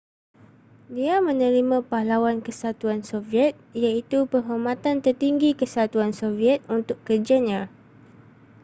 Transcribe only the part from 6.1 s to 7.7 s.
soviet untuk kerjanya